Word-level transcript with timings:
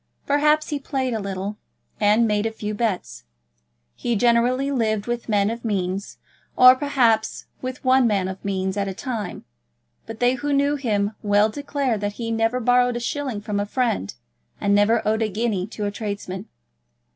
Perhaps 0.25 0.69
he 0.69 0.79
played 0.79 1.13
a 1.13 1.19
little, 1.19 1.57
and 1.99 2.27
made 2.27 2.47
a 2.47 2.51
few 2.51 2.73
bets. 2.73 3.25
He 3.93 4.15
generally 4.15 4.71
lived 4.71 5.05
with 5.05 5.29
men 5.29 5.51
of 5.51 5.63
means; 5.63 6.17
or 6.57 6.73
perhaps 6.73 7.45
with 7.61 7.85
one 7.85 8.07
man 8.07 8.27
of 8.27 8.43
means 8.43 8.77
at 8.77 8.87
a 8.87 8.95
time; 8.95 9.45
but 10.07 10.19
they 10.19 10.33
who 10.33 10.53
knew 10.53 10.75
him 10.75 11.11
well 11.21 11.49
declared 11.49 12.01
that 12.01 12.13
he 12.13 12.31
never 12.31 12.59
borrowed 12.59 12.97
a 12.97 12.99
shilling 12.99 13.41
from 13.41 13.59
a 13.59 13.65
friend, 13.67 14.15
and 14.59 14.73
never 14.73 15.07
owed 15.07 15.21
a 15.21 15.29
guinea 15.29 15.67
to 15.67 15.85
a 15.85 15.91
tradesman. 15.91 16.47